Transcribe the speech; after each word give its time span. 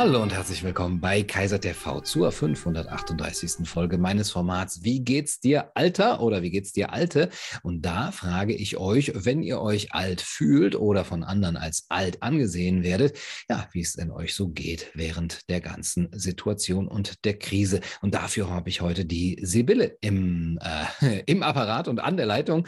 Hallo 0.00 0.22
und 0.22 0.32
herzlich 0.32 0.64
willkommen 0.64 0.98
bei 0.98 1.22
Kaiser 1.22 1.60
TV 1.60 2.00
zur 2.00 2.32
538. 2.32 3.68
Folge 3.68 3.98
meines 3.98 4.30
Formats 4.30 4.82
Wie 4.82 5.04
geht's 5.04 5.40
dir 5.40 5.72
Alter 5.74 6.22
oder 6.22 6.40
wie 6.40 6.50
geht's 6.50 6.72
dir 6.72 6.94
Alte? 6.94 7.28
Und 7.62 7.82
da 7.84 8.10
frage 8.10 8.54
ich 8.54 8.78
euch, 8.78 9.12
wenn 9.14 9.42
ihr 9.42 9.60
euch 9.60 9.92
alt 9.92 10.22
fühlt 10.22 10.74
oder 10.74 11.04
von 11.04 11.22
anderen 11.22 11.58
als 11.58 11.84
alt 11.90 12.22
angesehen 12.22 12.82
werdet, 12.82 13.18
ja, 13.50 13.68
wie 13.72 13.82
es 13.82 13.92
denn 13.92 14.10
euch 14.10 14.34
so 14.34 14.48
geht 14.48 14.90
während 14.94 15.50
der 15.50 15.60
ganzen 15.60 16.08
Situation 16.12 16.88
und 16.88 17.26
der 17.26 17.38
Krise. 17.38 17.82
Und 18.00 18.14
dafür 18.14 18.48
habe 18.48 18.70
ich 18.70 18.80
heute 18.80 19.04
die 19.04 19.38
Sibylle 19.42 19.98
im, 20.00 20.58
äh, 20.62 21.20
im 21.26 21.42
Apparat 21.42 21.88
und 21.88 22.00
an 22.00 22.16
der 22.16 22.24
Leitung. 22.24 22.66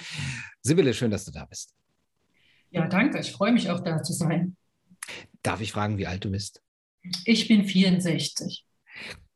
Sibylle, 0.60 0.92
schön, 0.92 1.10
dass 1.10 1.24
du 1.24 1.30
da 1.32 1.46
bist. 1.46 1.74
Ja, 2.68 2.86
danke. 2.88 3.20
Ich 3.20 3.32
freue 3.32 3.52
mich 3.52 3.70
auch 3.70 3.80
da 3.80 4.02
zu 4.02 4.12
sein. 4.12 4.54
Darf 5.42 5.62
ich 5.62 5.72
fragen, 5.72 5.96
wie 5.96 6.06
alt 6.06 6.26
du 6.26 6.30
bist? 6.30 6.60
Ich 7.24 7.48
bin 7.48 7.64
64. 7.64 8.64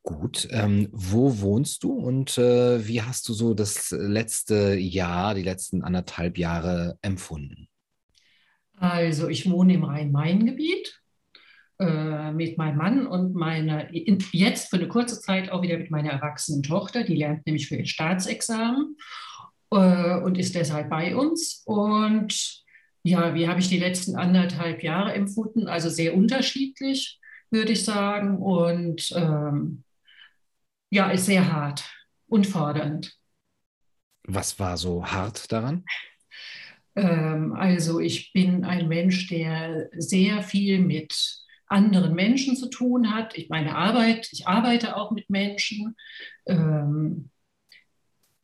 Gut, 0.03 0.47
ähm, 0.51 0.87
wo 0.91 1.41
wohnst 1.41 1.83
du 1.83 1.91
und 1.91 2.37
äh, 2.37 2.87
wie 2.87 3.01
hast 3.01 3.27
du 3.27 3.33
so 3.33 3.53
das 3.53 3.91
letzte 3.91 4.75
Jahr, 4.75 5.33
die 5.33 5.43
letzten 5.43 5.83
anderthalb 5.83 6.37
Jahre 6.37 6.97
empfunden? 7.01 7.67
Also 8.77 9.27
ich 9.27 9.49
wohne 9.49 9.73
im 9.73 9.83
Rhein-Main-Gebiet 9.83 11.01
äh, 11.79 12.31
mit 12.31 12.57
meinem 12.57 12.77
Mann 12.77 13.07
und 13.07 13.33
meiner, 13.33 13.93
jetzt 13.93 14.69
für 14.69 14.77
eine 14.77 14.87
kurze 14.87 15.19
Zeit 15.19 15.51
auch 15.51 15.61
wieder 15.61 15.77
mit 15.77 15.91
meiner 15.91 16.11
erwachsenen 16.11 16.63
Tochter, 16.63 17.03
die 17.03 17.15
lernt 17.15 17.45
nämlich 17.45 17.67
für 17.67 17.75
ihr 17.75 17.85
Staatsexamen 17.85 18.95
äh, 19.71 20.19
und 20.21 20.37
ist 20.37 20.55
deshalb 20.55 20.89
bei 20.89 21.17
uns. 21.17 21.63
Und 21.65 22.63
ja, 23.03 23.35
wie 23.35 23.49
habe 23.49 23.59
ich 23.59 23.67
die 23.67 23.79
letzten 23.79 24.15
anderthalb 24.15 24.83
Jahre 24.83 25.13
empfunden? 25.13 25.67
Also 25.67 25.89
sehr 25.89 26.15
unterschiedlich 26.15 27.19
würde 27.51 27.73
ich 27.73 27.83
sagen. 27.83 28.37
Und 28.37 29.11
ähm, 29.15 29.83
ja, 30.89 31.09
ist 31.11 31.25
sehr 31.25 31.51
hart 31.51 31.83
und 32.27 32.47
fordernd. 32.47 33.13
Was 34.23 34.59
war 34.59 34.77
so 34.77 35.05
hart 35.05 35.51
daran? 35.51 35.85
Ähm, 36.95 37.53
also 37.53 37.99
ich 37.99 38.33
bin 38.33 38.65
ein 38.65 38.87
Mensch, 38.87 39.27
der 39.27 39.89
sehr 39.97 40.43
viel 40.43 40.79
mit 40.79 41.45
anderen 41.67 42.13
Menschen 42.15 42.55
zu 42.55 42.69
tun 42.69 43.13
hat. 43.13 43.37
Ich 43.37 43.49
meine 43.49 43.75
Arbeit, 43.75 44.29
ich 44.31 44.47
arbeite 44.47 44.95
auch 44.95 45.11
mit 45.11 45.29
Menschen. 45.29 45.95
Ähm, 46.45 47.29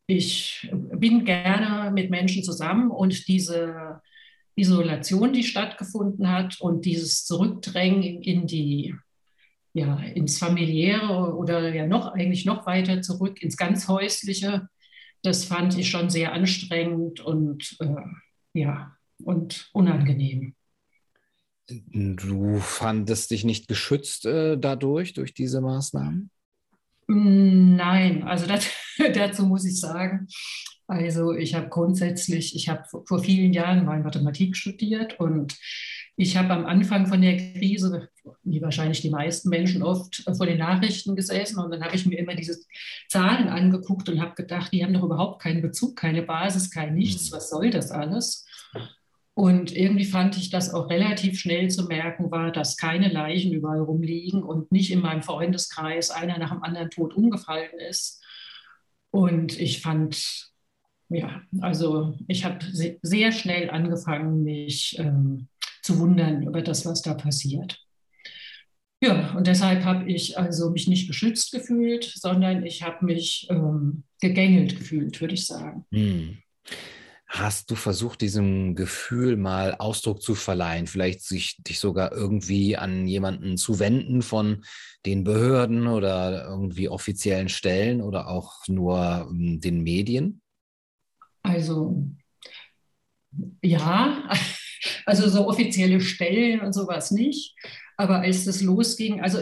ich 0.06 0.70
bin 0.72 1.26
gerne 1.26 1.92
mit 1.92 2.10
Menschen 2.10 2.44
zusammen 2.44 2.92
und 2.92 3.28
diese 3.28 4.02
Isolation, 4.56 5.34
die 5.34 5.44
stattgefunden 5.44 6.30
hat 6.30 6.60
und 6.62 6.86
dieses 6.86 7.26
Zurückdrängen 7.26 8.22
in 8.22 8.48
die, 8.48 8.96
ja, 9.74 9.98
ins 9.98 10.38
familiäre 10.38 11.36
oder 11.36 11.74
ja 11.74 11.88
noch 11.88 12.14
eigentlich 12.14 12.46
noch 12.46 12.66
weiter 12.66 13.02
zurück 13.02 13.42
ins 13.42 13.58
ganz 13.58 13.88
häusliche, 13.88 14.68
das 15.24 15.46
fand 15.46 15.78
ich 15.78 15.90
schon 15.90 16.10
sehr 16.10 16.34
anstrengend 16.34 17.20
und 17.22 17.78
äh, 17.80 18.60
ja 18.60 18.96
und 19.24 19.70
unangenehm. 19.74 20.56
Du 21.68 22.60
fandest 22.60 23.32
dich 23.32 23.46
nicht 23.46 23.68
geschützt 23.68 24.26
äh, 24.26 24.58
dadurch, 24.58 25.14
durch 25.14 25.34
diese 25.34 25.62
Maßnahmen? 25.62 26.30
Nein, 27.08 28.24
also 28.24 28.48
das, 28.48 28.68
dazu 29.14 29.46
muss 29.46 29.66
ich 29.66 29.80
sagen, 29.80 30.28
also 30.94 31.34
ich 31.34 31.56
habe 31.56 31.70
grundsätzlich, 31.70 32.56
ich 32.56 32.70
habe 32.70 32.84
vor 33.06 33.20
vielen 33.20 33.54
Jahren 33.54 33.86
mal 33.86 34.00
Mathematik 34.00 34.56
studiert 34.56 35.20
und 35.20 35.56
ich 36.16 36.38
habe 36.38 36.54
am 36.54 36.66
Anfang 36.66 37.08
von 37.08 37.22
der 37.22 37.38
Krise, 37.38 38.08
wie 38.44 38.62
wahrscheinlich 38.62 39.02
die 39.02 39.10
meisten 39.10 39.50
Menschen 39.50 39.82
oft, 39.82 40.24
vor 40.38 40.46
den 40.46 40.60
Nachrichten 40.60 41.16
gesessen 41.16 41.60
und 41.60 41.72
dann 41.72 41.84
habe 41.84 41.96
ich 41.96 42.06
mir 42.06 42.20
immer 42.20 42.36
diese 42.36 42.60
Zahlen 43.10 43.50
angeguckt 43.50 44.08
und 44.10 44.22
habe 44.22 44.36
gedacht, 44.36 44.72
die 44.72 44.84
haben 44.84 44.94
doch 44.94 45.04
überhaupt 45.04 45.42
keinen 45.42 45.62
Bezug, 45.62 45.96
keine 45.96 46.22
Basis, 46.22 46.70
kein 46.70 46.94
Nichts, 46.94 47.32
mhm. 47.32 47.36
was 47.36 47.50
soll 47.50 47.72
das 47.72 47.92
alles? 47.92 48.46
Und 49.36 49.76
irgendwie 49.76 50.06
fand 50.06 50.38
ich 50.38 50.52
das 50.52 50.72
auch 50.72 50.92
relativ 50.92 51.40
schnell 51.40 51.70
zu 51.70 51.86
merken 51.86 52.30
war, 52.30 52.52
dass 52.52 52.78
keine 52.78 53.10
Leichen 53.10 53.52
überall 53.52 53.82
rumliegen 53.82 54.44
und 54.44 54.72
nicht 54.72 54.92
in 54.92 55.02
meinem 55.02 55.24
Freundeskreis 55.24 56.12
einer 56.12 56.38
nach 56.38 56.52
dem 56.52 56.62
anderen 56.62 56.92
tot 56.92 57.16
umgefallen 57.16 57.80
ist. 57.90 58.24
Und 59.10 59.60
ich 59.60 59.82
fand 59.82 60.53
ja, 61.14 61.42
also 61.62 62.18
ich 62.28 62.44
habe 62.44 62.60
sehr 63.02 63.32
schnell 63.32 63.70
angefangen, 63.70 64.44
mich 64.44 64.98
ähm, 65.00 65.48
zu 65.82 66.00
wundern 66.00 66.44
über 66.44 66.62
das, 66.62 66.86
was 66.86 67.02
da 67.02 67.14
passiert. 67.14 67.80
Ja, 69.02 69.34
und 69.34 69.48
deshalb 69.48 69.84
habe 69.84 70.10
ich 70.10 70.38
also 70.38 70.70
mich 70.70 70.88
nicht 70.88 71.08
geschützt 71.08 71.52
gefühlt, 71.52 72.06
sondern 72.06 72.66
ich 72.66 72.84
habe 72.84 73.06
mich 73.06 73.48
ähm, 73.50 74.04
gegängelt 74.22 74.78
gefühlt, 74.78 75.20
würde 75.20 75.34
ich 75.34 75.46
sagen. 75.46 75.86
Hm. 75.92 76.38
Hast 77.28 77.72
du 77.72 77.76
versucht, 77.76 78.22
diesem 78.22 78.76
Gefühl 78.76 79.38
mal 79.38 79.74
Ausdruck 79.74 80.22
zu 80.22 80.36
verleihen, 80.36 80.86
vielleicht 80.86 81.22
sich 81.22 81.58
dich 81.64 81.80
sogar 81.80 82.12
irgendwie 82.12 82.78
an 82.78 83.08
jemanden 83.08 83.58
zu 83.58 83.80
wenden 83.80 84.22
von 84.22 84.64
den 85.06 85.24
Behörden 85.24 85.88
oder 85.88 86.46
irgendwie 86.48 86.90
offiziellen 86.90 87.50
Stellen 87.50 88.02
oder 88.02 88.30
auch 88.30 88.68
nur 88.68 89.28
ähm, 89.32 89.60
den 89.60 89.82
Medien? 89.82 90.43
Also 91.44 92.08
ja, 93.62 94.30
also 95.06 95.30
so 95.30 95.48
offizielle 95.48 96.02
Stellen 96.02 96.62
und 96.62 96.74
sowas 96.74 97.12
nicht. 97.12 97.56
Aber 97.98 98.22
als 98.22 98.46
das 98.46 98.62
losging, 98.62 99.22
also 99.22 99.40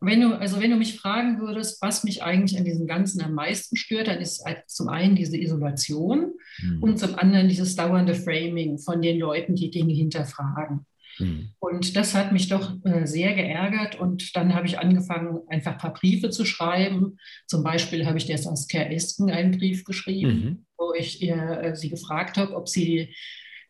wenn 0.00 0.20
du, 0.20 0.38
also 0.38 0.60
wenn 0.60 0.70
du 0.70 0.76
mich 0.76 0.98
fragen 0.98 1.40
würdest, 1.40 1.80
was 1.80 2.04
mich 2.04 2.22
eigentlich 2.22 2.58
an 2.58 2.64
diesem 2.64 2.86
Ganzen 2.86 3.22
am 3.22 3.32
meisten 3.32 3.76
stört, 3.76 4.08
dann 4.08 4.20
ist 4.20 4.44
zum 4.66 4.88
einen 4.88 5.16
diese 5.16 5.38
Isolation 5.38 6.32
mhm. 6.60 6.82
und 6.82 6.98
zum 6.98 7.14
anderen 7.14 7.48
dieses 7.48 7.74
dauernde 7.76 8.14
Framing 8.14 8.78
von 8.78 9.00
den 9.00 9.18
Leuten, 9.18 9.54
die 9.54 9.70
Dinge 9.70 9.94
hinterfragen. 9.94 10.86
Mhm. 11.18 11.50
Und 11.58 11.96
das 11.96 12.14
hat 12.14 12.32
mich 12.32 12.48
doch 12.48 12.74
äh, 12.84 13.06
sehr 13.06 13.34
geärgert. 13.34 13.98
Und 13.98 14.34
dann 14.36 14.54
habe 14.54 14.66
ich 14.66 14.78
angefangen, 14.78 15.40
einfach 15.48 15.72
ein 15.72 15.78
paar 15.78 15.94
Briefe 15.94 16.30
zu 16.30 16.44
schreiben. 16.44 17.18
Zum 17.46 17.62
Beispiel 17.62 18.06
habe 18.06 18.18
ich 18.18 18.26
der 18.26 18.38
Saskia 18.38 18.82
Esken 18.84 19.30
einen 19.30 19.56
Brief 19.56 19.84
geschrieben, 19.84 20.34
mhm. 20.34 20.66
wo 20.76 20.92
ich 20.94 21.22
ihr, 21.22 21.60
äh, 21.62 21.76
sie 21.76 21.90
gefragt 21.90 22.36
habe, 22.36 22.54
ob 22.54 22.68
sie 22.68 23.14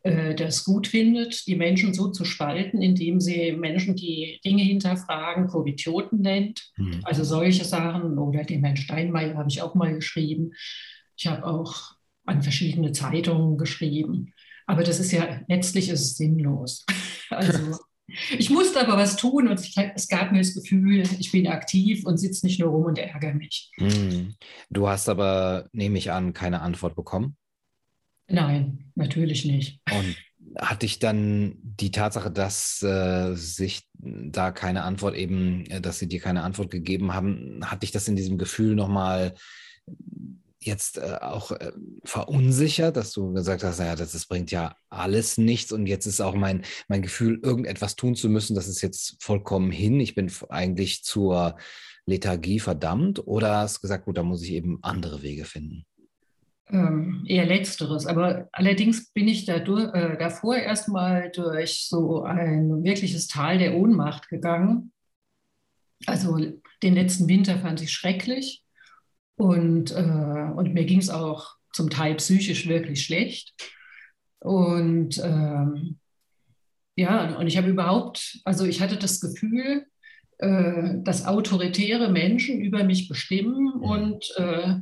äh, 0.04 0.34
das 0.34 0.64
gut 0.64 0.86
findet, 0.86 1.46
die 1.46 1.56
Menschen 1.56 1.94
so 1.94 2.10
zu 2.10 2.24
spalten, 2.24 2.82
indem 2.82 3.20
sie 3.20 3.52
Menschen, 3.52 3.96
die 3.96 4.38
Dinge 4.44 4.62
hinterfragen, 4.62 5.46
Kovidioten 5.48 6.20
nennt. 6.20 6.70
Mhm. 6.76 7.00
Also 7.04 7.24
solche 7.24 7.64
Sachen. 7.64 8.18
Oder 8.18 8.44
den 8.44 8.62
Herrn 8.62 8.76
Steinmeier 8.76 9.36
habe 9.36 9.48
ich 9.48 9.62
auch 9.62 9.74
mal 9.74 9.94
geschrieben. 9.94 10.52
Ich 11.16 11.26
habe 11.26 11.46
auch 11.46 11.94
an 12.26 12.42
verschiedene 12.42 12.92
Zeitungen 12.92 13.58
geschrieben. 13.58 14.34
Aber 14.66 14.82
das 14.82 15.00
ist 15.00 15.12
ja, 15.12 15.40
letztlich 15.48 15.88
ist 15.88 16.00
es 16.00 16.16
sinnlos. 16.16 16.84
Also 17.30 17.78
ich 18.38 18.50
musste 18.50 18.80
aber 18.80 18.96
was 18.96 19.16
tun 19.16 19.48
und 19.48 19.60
es 19.94 20.08
gab 20.08 20.32
mir 20.32 20.38
das 20.38 20.54
Gefühl, 20.54 21.02
ich 21.18 21.32
bin 21.32 21.46
aktiv 21.46 22.04
und 22.06 22.18
sitze 22.18 22.46
nicht 22.46 22.60
nur 22.60 22.70
rum 22.70 22.84
und 22.84 22.98
ärgere 22.98 23.34
mich. 23.34 23.70
Hm. 23.76 24.34
Du 24.70 24.88
hast 24.88 25.08
aber, 25.08 25.68
nehme 25.72 25.98
ich 25.98 26.12
an, 26.12 26.32
keine 26.32 26.60
Antwort 26.60 26.96
bekommen? 26.96 27.36
Nein, 28.26 28.90
natürlich 28.94 29.44
nicht. 29.44 29.80
Und 29.90 30.16
hat 30.58 30.82
dich 30.82 30.98
dann 30.98 31.56
die 31.62 31.90
Tatsache, 31.90 32.30
dass 32.30 32.82
äh, 32.82 33.34
sich 33.34 33.82
da 33.94 34.50
keine 34.52 34.84
Antwort 34.84 35.16
eben, 35.16 35.66
äh, 35.66 35.80
dass 35.80 35.98
sie 35.98 36.08
dir 36.08 36.20
keine 36.20 36.42
Antwort 36.42 36.70
gegeben 36.70 37.14
haben, 37.14 37.60
hat 37.64 37.82
dich 37.82 37.90
das 37.90 38.08
in 38.08 38.16
diesem 38.16 38.38
Gefühl 38.38 38.74
nochmal 38.74 39.34
jetzt 40.64 40.98
äh, 40.98 41.18
auch 41.20 41.50
äh, 41.52 41.72
verunsichert, 42.04 42.96
dass 42.96 43.12
du 43.12 43.32
gesagt 43.32 43.64
hast, 43.64 43.78
naja, 43.78 43.96
das, 43.96 44.12
das, 44.12 44.26
bringt 44.26 44.50
ja 44.50 44.76
alles 44.88 45.38
nichts 45.38 45.72
und 45.72 45.86
jetzt 45.86 46.06
ist 46.06 46.20
auch 46.20 46.34
mein, 46.34 46.62
mein 46.88 47.02
Gefühl, 47.02 47.40
irgendetwas 47.42 47.96
tun 47.96 48.14
zu 48.14 48.28
müssen, 48.28 48.54
das 48.54 48.68
ist 48.68 48.82
jetzt 48.82 49.22
vollkommen 49.22 49.70
hin. 49.70 50.00
Ich 50.00 50.14
bin 50.14 50.30
eigentlich 50.48 51.04
zur 51.04 51.56
Lethargie 52.06 52.60
verdammt 52.60 53.26
oder 53.26 53.58
hast 53.58 53.80
gesagt, 53.80 54.04
gut, 54.04 54.18
da 54.18 54.22
muss 54.22 54.42
ich 54.42 54.52
eben 54.52 54.78
andere 54.82 55.22
Wege 55.22 55.44
finden? 55.44 55.86
Ähm, 56.68 57.24
eher 57.26 57.46
letzteres. 57.46 58.06
Aber 58.06 58.48
allerdings 58.52 59.10
bin 59.10 59.28
ich 59.28 59.44
dadurch, 59.44 59.92
äh, 59.94 60.16
davor 60.18 60.56
erstmal 60.56 61.30
durch 61.30 61.86
so 61.88 62.22
ein 62.22 62.82
wirkliches 62.84 63.26
Tal 63.26 63.58
der 63.58 63.74
Ohnmacht 63.74 64.28
gegangen. 64.28 64.92
Also 66.06 66.38
den 66.82 66.94
letzten 66.94 67.28
Winter 67.28 67.58
fand 67.58 67.82
ich 67.82 67.92
schrecklich. 67.92 68.62
Und, 69.36 69.90
äh, 69.92 70.50
und 70.54 70.74
mir 70.74 70.84
ging 70.84 71.00
es 71.00 71.10
auch 71.10 71.56
zum 71.72 71.90
Teil 71.90 72.14
psychisch 72.16 72.68
wirklich 72.68 73.04
schlecht. 73.04 73.52
Und 74.38 75.18
ähm, 75.24 75.98
ja, 76.96 77.36
und 77.36 77.46
ich 77.46 77.56
habe 77.56 77.68
überhaupt, 77.68 78.40
also 78.44 78.64
ich 78.64 78.80
hatte 78.80 78.96
das 78.96 79.20
Gefühl, 79.20 79.86
äh, 80.38 80.94
dass 81.02 81.26
autoritäre 81.26 82.10
Menschen 82.10 82.60
über 82.60 82.84
mich 82.84 83.08
bestimmen 83.08 83.76
mhm. 83.76 83.82
und, 83.82 84.34
äh, 84.36 84.74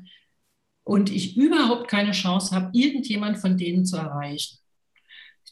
und 0.85 1.11
ich 1.11 1.37
überhaupt 1.37 1.89
keine 1.89 2.13
Chance 2.13 2.55
habe, 2.55 2.71
irgendjemand 2.73 3.39
von 3.39 3.57
denen 3.57 3.85
zu 3.87 3.97
erreichen. 3.97 4.59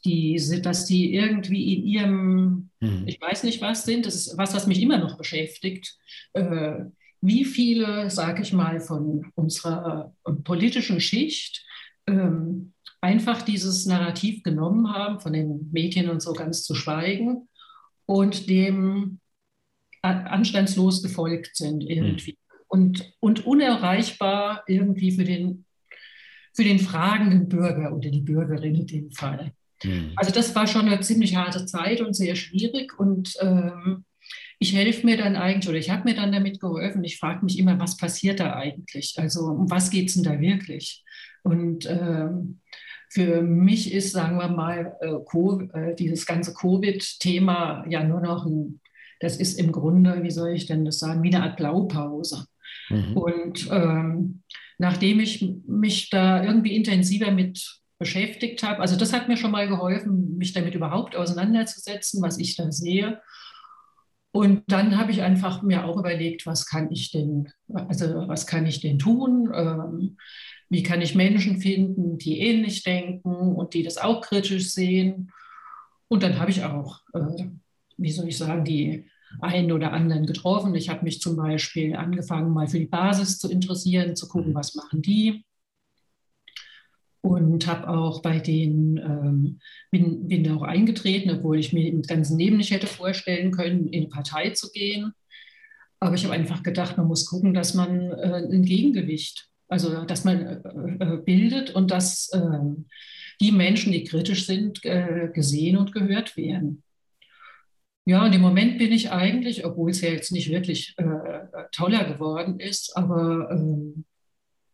die, 0.04 0.36
dass 0.62 0.86
die 0.86 1.14
irgendwie 1.14 1.74
in 1.74 1.86
ihrem, 1.86 2.70
mhm. 2.80 3.04
ich 3.06 3.20
weiß 3.20 3.44
nicht 3.44 3.60
was 3.60 3.84
sind, 3.84 4.06
das 4.06 4.14
ist 4.14 4.38
was, 4.38 4.54
was 4.54 4.66
mich 4.66 4.80
immer 4.80 4.98
noch 4.98 5.16
beschäftigt. 5.18 5.96
Äh, 6.32 6.84
wie 7.20 7.44
viele, 7.44 8.10
sage 8.10 8.42
ich 8.42 8.52
mal, 8.52 8.80
von 8.80 9.30
unserer 9.34 10.14
äh, 10.24 10.32
politischen 10.32 11.00
Schicht 11.00 11.64
ähm, 12.06 12.72
einfach 13.00 13.42
dieses 13.42 13.86
Narrativ 13.86 14.42
genommen 14.42 14.92
haben, 14.92 15.20
von 15.20 15.32
den 15.32 15.70
Medien 15.72 16.10
und 16.10 16.22
so 16.22 16.32
ganz 16.32 16.62
zu 16.64 16.74
schweigen 16.74 17.48
und 18.06 18.48
dem 18.48 19.20
anstandslos 20.02 21.02
gefolgt 21.02 21.56
sind 21.56 21.82
irgendwie. 21.82 22.32
Mhm. 22.32 22.36
Und, 22.68 23.12
und 23.20 23.46
unerreichbar 23.46 24.64
irgendwie 24.66 25.12
für 25.12 25.24
den, 25.24 25.64
für 26.54 26.64
den 26.64 26.78
fragenden 26.78 27.48
Bürger 27.48 27.94
oder 27.94 28.10
die 28.10 28.20
Bürgerin 28.20 28.74
in 28.74 28.86
dem 28.86 29.10
Fall. 29.10 29.52
Mhm. 29.82 30.12
Also 30.16 30.32
das 30.32 30.54
war 30.54 30.66
schon 30.66 30.86
eine 30.86 31.00
ziemlich 31.00 31.36
harte 31.36 31.66
Zeit 31.66 32.00
und 32.00 32.14
sehr 32.14 32.36
schwierig. 32.36 32.98
Und 32.98 33.34
ähm, 33.40 34.04
ich 34.62 34.74
helfe 34.74 35.06
mir 35.06 35.16
dann 35.16 35.36
eigentlich, 35.36 35.68
oder 35.68 35.78
ich 35.78 35.88
habe 35.88 36.04
mir 36.04 36.14
dann 36.14 36.32
damit 36.32 36.60
geholfen. 36.60 37.02
Ich 37.02 37.18
frage 37.18 37.44
mich 37.44 37.58
immer, 37.58 37.80
was 37.80 37.96
passiert 37.96 38.40
da 38.40 38.54
eigentlich? 38.54 39.14
Also 39.16 39.46
um 39.46 39.70
was 39.70 39.90
geht 39.90 40.08
es 40.08 40.14
denn 40.14 40.22
da 40.22 40.38
wirklich? 40.38 41.02
Und 41.42 41.88
ähm, 41.90 42.60
für 43.08 43.40
mich 43.40 43.92
ist, 43.92 44.12
sagen 44.12 44.36
wir 44.36 44.48
mal, 44.48 44.96
äh, 45.00 45.78
äh, 45.78 45.94
dieses 45.96 46.26
ganze 46.26 46.52
Covid-Thema 46.52 47.86
ja 47.88 48.04
nur 48.04 48.20
noch 48.20 48.44
ein, 48.44 48.80
das 49.20 49.38
ist 49.38 49.58
im 49.58 49.72
Grunde, 49.72 50.22
wie 50.22 50.30
soll 50.30 50.50
ich 50.50 50.66
denn 50.66 50.84
das 50.84 50.98
sagen, 50.98 51.22
wie 51.22 51.34
eine 51.34 51.42
Art 51.42 51.56
Blaupause. 51.56 52.44
Mhm. 52.90 53.16
Und 53.16 53.68
ähm, 53.72 54.42
nachdem 54.76 55.20
ich 55.20 55.54
mich 55.66 56.10
da 56.10 56.44
irgendwie 56.44 56.76
intensiver 56.76 57.30
mit 57.30 57.80
beschäftigt 57.98 58.62
habe. 58.62 58.80
Also 58.80 58.96
das 58.96 59.12
hat 59.12 59.28
mir 59.28 59.36
schon 59.36 59.50
mal 59.50 59.68
geholfen, 59.68 60.38
mich 60.38 60.54
damit 60.54 60.74
überhaupt 60.74 61.14
auseinanderzusetzen, 61.14 62.22
was 62.22 62.38
ich 62.38 62.56
da 62.56 62.72
sehe. 62.72 63.20
Und 64.32 64.62
dann 64.68 64.96
habe 64.96 65.10
ich 65.10 65.22
einfach 65.22 65.62
mir 65.62 65.84
auch 65.84 65.96
überlegt, 65.96 66.46
was 66.46 66.66
kann 66.66 66.90
ich 66.92 67.10
denn, 67.10 67.48
also 67.68 68.28
was 68.28 68.46
kann 68.46 68.64
ich 68.66 68.80
denn 68.80 68.98
tun? 68.98 69.50
Ähm, 69.52 70.16
wie 70.68 70.84
kann 70.84 71.00
ich 71.00 71.16
Menschen 71.16 71.60
finden, 71.60 72.16
die 72.16 72.38
ähnlich 72.38 72.84
denken 72.84 73.56
und 73.56 73.74
die 73.74 73.82
das 73.82 73.98
auch 73.98 74.20
kritisch 74.20 74.70
sehen? 74.70 75.32
Und 76.06 76.22
dann 76.22 76.38
habe 76.38 76.50
ich 76.50 76.64
auch, 76.64 77.00
äh, 77.12 77.44
wie 77.96 78.12
soll 78.12 78.28
ich 78.28 78.38
sagen, 78.38 78.64
die 78.64 79.10
einen 79.40 79.72
oder 79.72 79.92
anderen 79.92 80.26
getroffen. 80.26 80.74
Ich 80.74 80.88
habe 80.88 81.04
mich 81.04 81.20
zum 81.20 81.36
Beispiel 81.36 81.94
angefangen, 81.94 82.52
mal 82.52 82.68
für 82.68 82.78
die 82.78 82.86
Basis 82.86 83.38
zu 83.38 83.50
interessieren, 83.50 84.16
zu 84.16 84.28
gucken, 84.28 84.54
was 84.54 84.74
machen 84.74 85.02
die 85.02 85.44
und 87.22 87.66
habe 87.66 87.88
auch 87.88 88.22
bei 88.22 88.38
denen, 88.38 88.96
ähm, 88.96 89.60
bin, 89.90 90.28
bin 90.28 90.44
da 90.44 90.54
auch 90.54 90.62
eingetreten, 90.62 91.30
obwohl 91.30 91.58
ich 91.58 91.72
mir 91.72 91.86
im 91.86 92.02
ganzen 92.02 92.38
Leben 92.38 92.56
nicht 92.56 92.70
hätte 92.70 92.86
vorstellen 92.86 93.50
können, 93.50 93.88
in 93.88 94.02
eine 94.02 94.08
Partei 94.08 94.50
zu 94.50 94.70
gehen. 94.72 95.12
Aber 96.00 96.14
ich 96.14 96.24
habe 96.24 96.34
einfach 96.34 96.62
gedacht, 96.62 96.96
man 96.96 97.06
muss 97.06 97.26
gucken, 97.26 97.52
dass 97.52 97.74
man 97.74 98.10
äh, 98.12 98.46
ein 98.50 98.64
Gegengewicht, 98.64 99.48
also 99.68 100.04
dass 100.04 100.24
man 100.24 100.40
äh, 100.40 101.04
äh 101.04 101.18
bildet 101.22 101.70
und 101.74 101.90
dass 101.90 102.30
äh, 102.32 102.40
die 103.40 103.52
Menschen, 103.52 103.92
die 103.92 104.04
kritisch 104.04 104.46
sind, 104.46 104.84
äh, 104.84 105.28
gesehen 105.32 105.76
und 105.76 105.92
gehört 105.92 106.36
werden. 106.36 106.82
Ja, 108.06 108.24
und 108.24 108.34
im 108.34 108.40
Moment 108.40 108.78
bin 108.78 108.92
ich 108.92 109.10
eigentlich, 109.10 109.64
obwohl 109.64 109.90
es 109.90 110.00
ja 110.00 110.08
jetzt 110.08 110.32
nicht 110.32 110.50
wirklich 110.50 110.94
äh, 110.96 111.04
toller 111.70 112.04
geworden 112.04 112.58
ist, 112.58 112.96
aber 112.96 113.50
ähm, 113.52 114.04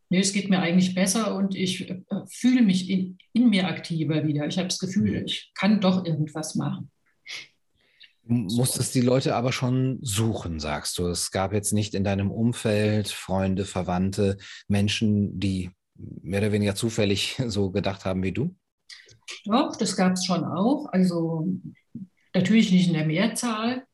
nee, 0.08 0.20
es 0.20 0.32
geht 0.32 0.50
mir 0.50 0.60
eigentlich 0.60 0.94
besser 0.94 1.34
und 1.34 1.54
ich 1.54 1.88
äh, 1.88 2.02
fühle 2.30 2.62
mich 2.62 2.88
in, 2.88 3.18
in 3.32 3.48
mir 3.48 3.68
aktiver 3.68 4.26
wieder. 4.26 4.46
Ich 4.46 4.58
habe 4.58 4.68
das 4.68 4.78
Gefühl, 4.78 5.20
mhm. 5.20 5.26
ich 5.26 5.52
kann 5.54 5.80
doch 5.80 6.04
irgendwas 6.04 6.54
machen. 6.54 6.90
Du 8.28 8.34
musstest 8.34 8.94
die 8.94 9.02
Leute 9.02 9.36
aber 9.36 9.52
schon 9.52 9.98
suchen, 10.02 10.58
sagst 10.58 10.98
du. 10.98 11.06
Es 11.06 11.30
gab 11.30 11.52
jetzt 11.52 11.72
nicht 11.72 11.94
in 11.94 12.02
deinem 12.02 12.32
Umfeld 12.32 13.08
Freunde, 13.08 13.64
Verwandte, 13.64 14.36
Menschen, 14.66 15.38
die 15.38 15.70
mehr 15.94 16.40
oder 16.40 16.52
weniger 16.52 16.74
zufällig 16.74 17.40
so 17.46 17.70
gedacht 17.70 18.04
haben 18.04 18.22
wie 18.22 18.32
du? 18.32 18.54
Doch, 19.44 19.76
das 19.76 19.96
gab 19.96 20.14
es 20.14 20.24
schon 20.24 20.44
auch. 20.44 20.86
Also 20.92 21.48
natürlich 22.34 22.72
nicht 22.72 22.88
in 22.88 22.94
der 22.94 23.06
Mehrzahl, 23.06 23.84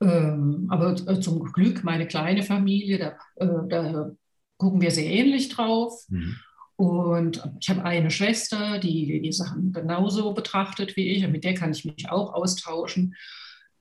ähm, 0.00 0.66
aber 0.70 0.92
äh, 1.08 1.20
zum 1.20 1.44
Glück 1.44 1.84
meine 1.84 2.06
kleine 2.06 2.42
Familie, 2.42 2.98
da, 2.98 3.18
äh, 3.36 3.68
da 3.68 4.10
gucken 4.56 4.80
wir 4.80 4.90
sehr 4.90 5.10
ähnlich 5.10 5.48
drauf. 5.48 6.04
Mhm. 6.08 6.36
Und 6.76 7.42
ich 7.60 7.68
habe 7.70 7.84
eine 7.84 8.10
Schwester, 8.10 8.78
die 8.78 9.20
die 9.20 9.32
Sachen 9.32 9.72
genauso 9.72 10.34
betrachtet 10.34 10.96
wie 10.96 11.08
ich, 11.08 11.24
und 11.24 11.32
mit 11.32 11.44
der 11.44 11.54
kann 11.54 11.72
ich 11.72 11.84
mich 11.84 12.10
auch 12.10 12.34
austauschen. 12.34 13.14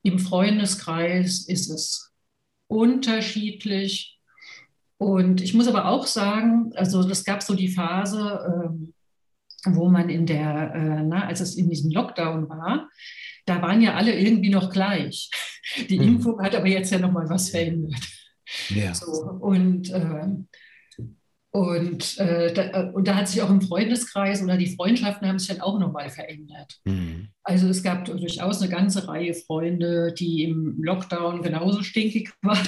Im 0.04 0.20
Freundeskreis 0.20 1.48
ist 1.48 1.70
es 1.70 2.12
unterschiedlich. 2.68 4.20
Und 4.98 5.42
ich 5.42 5.54
muss 5.54 5.68
aber 5.68 5.88
auch 5.88 6.06
sagen, 6.06 6.72
also 6.76 7.02
es 7.10 7.24
gab 7.24 7.42
so 7.42 7.56
die 7.56 7.70
Phase, 7.70 8.64
ähm, 8.66 8.94
wo 9.66 9.90
man 9.90 10.10
in 10.10 10.26
der, 10.26 10.74
äh, 10.76 11.04
na, 11.04 11.26
als 11.28 11.40
es 11.40 11.56
in 11.56 11.70
diesem 11.70 11.92
Lockdown 11.92 12.48
war, 12.50 12.90
da 13.46 13.62
waren 13.62 13.82
ja 13.82 13.96
alle 13.96 14.18
irgendwie 14.18 14.50
noch 14.50 14.70
gleich. 14.70 15.30
Die 15.90 16.00
mhm. 16.00 16.08
Impfung 16.08 16.42
hat 16.42 16.56
aber 16.56 16.68
jetzt 16.68 16.92
ja 16.92 17.00
nochmal 17.00 17.30
was 17.30 17.50
verändert. 17.50 18.08
Ja. 18.70 18.94
So, 18.94 19.12
und 19.40 19.90
äh, 19.90 20.28
und, 21.54 22.18
äh, 22.18 22.52
da, 22.52 22.64
äh, 22.64 22.92
und 22.94 23.08
da 23.08 23.14
hat 23.16 23.28
sich 23.28 23.40
auch 23.44 23.50
im 23.52 23.62
Freundeskreis 23.62 24.42
oder 24.42 24.58
die 24.58 24.76
Freundschaften 24.76 25.28
haben 25.28 25.38
sich 25.38 25.50
dann 25.50 25.62
auch 25.62 25.78
nochmal 25.78 26.10
verändert. 26.10 26.80
Mhm. 26.84 27.28
Also 27.44 27.68
es 27.68 27.84
gab 27.84 28.06
durchaus 28.06 28.60
eine 28.60 28.72
ganze 28.72 29.08
Reihe 29.08 29.36
Freunde, 29.36 30.14
die 30.14 30.46
im 30.46 30.82
Lockdown 30.82 31.44
genauso 31.44 31.84
stinkig 31.84 32.32
waren 32.42 32.68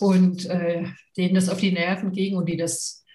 und 0.00 0.44
äh, 0.44 0.84
denen 1.16 1.34
das 1.34 1.48
auf 1.48 1.60
die 1.60 1.72
Nerven 1.72 2.12
ging 2.12 2.36
und 2.36 2.46
die 2.46 2.58
das, 2.58 3.06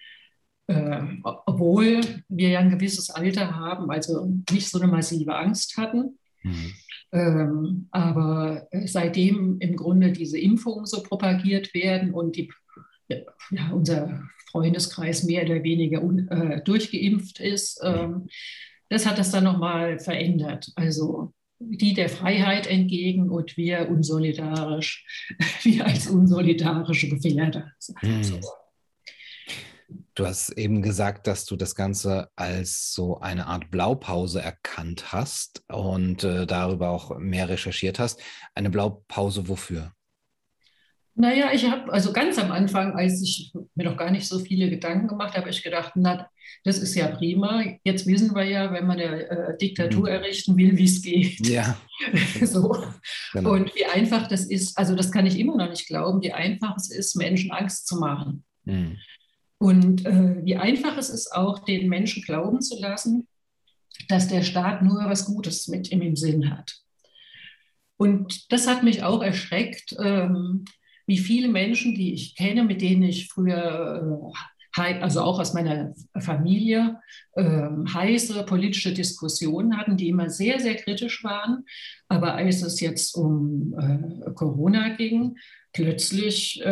äh, 0.66 1.02
obwohl 1.22 2.00
wir 2.28 2.48
ja 2.48 2.58
ein 2.58 2.70
gewisses 2.70 3.10
Alter 3.10 3.54
haben, 3.54 3.92
also 3.92 4.26
nicht 4.50 4.68
so 4.68 4.80
eine 4.80 4.90
massive 4.90 5.36
Angst 5.36 5.76
hatten. 5.76 6.18
Mhm. 6.42 6.72
Ähm, 7.12 7.88
aber 7.92 8.66
seitdem 8.86 9.58
im 9.60 9.76
Grunde 9.76 10.10
diese 10.10 10.38
Impfungen 10.38 10.86
so 10.86 11.00
propagiert 11.04 11.74
werden 11.74 12.12
und 12.12 12.34
die, 12.34 12.50
ja, 13.50 13.70
unser 13.72 14.22
Freundeskreis 14.50 15.24
mehr 15.24 15.44
oder 15.44 15.62
weniger 15.62 16.02
un, 16.02 16.28
äh, 16.28 16.62
durchgeimpft 16.62 17.40
ist. 17.40 17.80
Ähm, 17.82 18.28
das 18.88 19.06
hat 19.06 19.18
das 19.18 19.30
dann 19.30 19.44
nochmal 19.44 19.98
verändert. 19.98 20.72
Also 20.74 21.32
die 21.60 21.92
der 21.92 22.08
Freiheit 22.08 22.66
entgegen 22.66 23.28
und 23.28 23.56
wir 23.56 23.88
unsolidarisch, 23.88 25.06
wir 25.62 25.86
als 25.86 26.08
unsolidarische 26.08 27.08
Gefährder. 27.08 27.70
Hm. 27.98 28.40
Du 30.14 30.26
hast 30.26 30.50
eben 30.50 30.82
gesagt, 30.82 31.26
dass 31.26 31.44
du 31.44 31.56
das 31.56 31.74
Ganze 31.74 32.30
als 32.36 32.92
so 32.92 33.20
eine 33.20 33.46
Art 33.46 33.70
Blaupause 33.70 34.40
erkannt 34.40 35.12
hast 35.12 35.62
und 35.68 36.24
äh, 36.24 36.46
darüber 36.46 36.90
auch 36.90 37.18
mehr 37.18 37.48
recherchiert 37.48 37.98
hast. 37.98 38.20
Eine 38.54 38.70
Blaupause 38.70 39.48
wofür? 39.48 39.92
Naja, 41.14 41.50
ich 41.52 41.68
habe, 41.68 41.92
also 41.92 42.12
ganz 42.12 42.38
am 42.38 42.52
Anfang, 42.52 42.94
als 42.94 43.20
ich 43.22 43.52
mir 43.74 43.84
noch 43.84 43.96
gar 43.96 44.10
nicht 44.10 44.26
so 44.26 44.38
viele 44.38 44.70
Gedanken 44.70 45.08
gemacht 45.08 45.36
habe, 45.36 45.50
ich 45.50 45.62
gedacht, 45.62 45.92
na, 45.96 46.28
das 46.64 46.78
ist 46.78 46.94
ja 46.94 47.08
prima. 47.08 47.64
Jetzt 47.84 48.06
wissen 48.06 48.34
wir 48.34 48.44
ja, 48.44 48.72
wenn 48.72 48.86
man 48.86 48.98
eine 49.00 49.28
äh, 49.28 49.58
Diktatur 49.58 50.02
mhm. 50.02 50.14
errichten 50.14 50.56
will, 50.56 50.76
wie 50.76 50.84
es 50.84 51.02
geht. 51.02 51.46
Ja. 51.46 51.76
so. 52.44 52.76
Genau. 53.32 53.52
Und 53.52 53.74
wie 53.74 53.86
einfach 53.86 54.28
das 54.28 54.44
ist, 54.44 54.76
also 54.78 54.94
das 54.94 55.10
kann 55.10 55.26
ich 55.26 55.38
immer 55.38 55.56
noch 55.56 55.70
nicht 55.70 55.86
glauben, 55.86 56.22
wie 56.22 56.32
einfach 56.32 56.76
es 56.76 56.90
ist, 56.90 57.16
Menschen 57.16 57.50
Angst 57.50 57.86
zu 57.86 57.96
machen. 57.96 58.44
Mhm. 58.64 58.98
Und 59.58 60.06
äh, 60.06 60.44
wie 60.44 60.56
einfach 60.56 60.96
es 60.96 61.10
ist, 61.10 61.34
auch 61.34 61.58
den 61.60 61.88
Menschen 61.88 62.22
glauben 62.22 62.62
zu 62.62 62.80
lassen, 62.80 63.28
dass 64.08 64.28
der 64.28 64.42
Staat 64.42 64.82
nur 64.82 65.04
was 65.04 65.26
Gutes 65.26 65.68
mit 65.68 65.90
ihm 65.92 66.02
im 66.02 66.16
Sinn 66.16 66.50
hat. 66.50 66.80
Und 67.96 68.50
das 68.50 68.66
hat 68.66 68.82
mich 68.82 69.02
auch 69.02 69.22
erschreckt. 69.22 69.94
Ähm, 69.98 70.64
wie 71.10 71.18
viele 71.18 71.48
Menschen, 71.48 71.96
die 71.96 72.14
ich 72.14 72.36
kenne, 72.36 72.62
mit 72.62 72.80
denen 72.80 73.02
ich 73.02 73.26
früher, 73.26 74.32
äh, 74.76 75.00
also 75.00 75.22
auch 75.22 75.40
aus 75.40 75.52
meiner 75.54 75.92
Familie, 76.20 77.00
ähm, 77.36 77.92
heiße 77.92 78.44
politische 78.44 78.94
Diskussionen 78.94 79.76
hatten, 79.76 79.96
die 79.96 80.08
immer 80.08 80.30
sehr, 80.30 80.60
sehr 80.60 80.76
kritisch 80.76 81.24
waren. 81.24 81.64
Aber 82.08 82.34
als 82.34 82.62
es 82.62 82.80
jetzt 82.80 83.16
um 83.16 83.74
äh, 83.76 84.30
Corona 84.34 84.90
ging, 84.90 85.36
plötzlich 85.72 86.62
äh, 86.64 86.68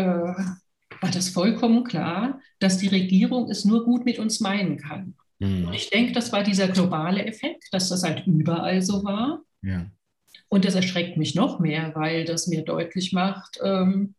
war 1.00 1.10
das 1.12 1.30
vollkommen 1.30 1.82
klar, 1.82 2.40
dass 2.60 2.78
die 2.78 2.88
Regierung 2.88 3.50
es 3.50 3.64
nur 3.64 3.84
gut 3.84 4.04
mit 4.04 4.20
uns 4.20 4.38
meinen 4.38 4.76
kann. 4.76 5.16
Mhm. 5.40 5.66
Und 5.66 5.74
ich 5.74 5.90
denke, 5.90 6.12
das 6.12 6.32
war 6.32 6.44
dieser 6.44 6.68
globale 6.68 7.26
Effekt, 7.26 7.64
dass 7.72 7.88
das 7.88 8.04
halt 8.04 8.24
überall 8.24 8.82
so 8.82 9.02
war. 9.02 9.42
Ja. 9.62 9.90
Und 10.48 10.64
das 10.64 10.76
erschreckt 10.76 11.16
mich 11.16 11.34
noch 11.34 11.58
mehr, 11.58 11.90
weil 11.96 12.24
das 12.24 12.46
mir 12.46 12.62
deutlich 12.62 13.12
macht, 13.12 13.58
ähm, 13.62 14.14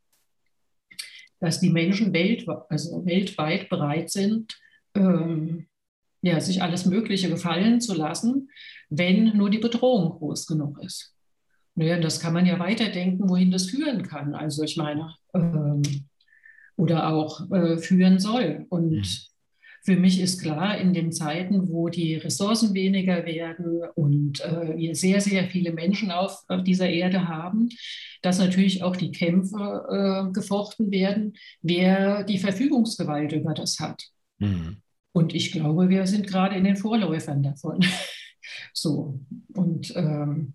dass 1.40 1.60
die 1.60 1.70
Menschen 1.70 2.14
weltweit, 2.14 2.64
also 2.70 3.06
weltweit 3.06 3.70
bereit 3.70 4.10
sind, 4.10 4.58
ähm, 4.96 5.68
ja, 6.22 6.40
sich 6.42 6.62
alles 6.62 6.86
Mögliche 6.86 7.30
gefallen 7.30 7.80
zu 7.80 7.94
lassen, 7.94 8.50
wenn 8.90 9.38
nur 9.38 9.50
die 9.50 9.60
Bedrohung 9.60 10.10
groß 10.12 10.48
genug 10.48 10.84
ist. 10.84 11.14
Naja, 11.76 12.00
das 12.00 12.20
kann 12.20 12.34
man 12.34 12.46
ja 12.46 12.60
weiterdenken, 12.60 13.30
wohin 13.30 13.52
das 13.52 13.70
führen 13.70 14.04
kann. 14.04 14.36
Also 14.36 14.64
ich 14.64 14.76
meine, 14.76 15.16
ähm, 15.34 15.82
oder 16.76 17.10
auch 17.10 17.50
äh, 17.52 17.78
führen 17.78 18.20
soll. 18.20 18.66
Und 18.70 18.92
mhm. 18.92 19.04
Für 19.84 19.96
mich 19.96 20.20
ist 20.20 20.42
klar, 20.42 20.78
in 20.78 20.94
den 20.94 21.12
Zeiten, 21.12 21.70
wo 21.70 21.90
die 21.90 22.16
Ressourcen 22.16 22.74
weniger 22.74 23.26
werden 23.26 23.82
und 23.96 24.42
äh, 24.42 24.78
wir 24.78 24.96
sehr, 24.96 25.22
sehr 25.22 25.46
viele 25.46 25.72
Menschen 25.72 26.12
auf, 26.12 26.44
auf, 26.48 26.64
dieser 26.64 26.90
Erde 26.90 27.28
haben, 27.28 27.70
dass 28.22 28.40
natürlich 28.40 28.84
auch 28.84 28.96
die 28.96 29.12
Kämpfe 29.12 30.28
äh, 30.28 30.32
gefochten 30.32 30.92
werden, 30.92 31.34
wer 31.62 32.24
die 32.24 32.40
Verfügungsgewalt 32.40 33.32
über 33.32 33.54
das 33.54 33.80
hat. 33.80 34.04
Mhm. 34.40 34.82
Und 35.12 35.34
ich 35.34 35.52
glaube, 35.52 35.90
wir 35.90 36.06
sind 36.08 36.28
gerade 36.28 36.56
in 36.56 36.64
den 36.64 36.76
Vorläufern 36.76 37.42
davon. 37.42 37.84
so. 38.74 39.20
Und 39.54 39.94
ähm, 39.96 40.54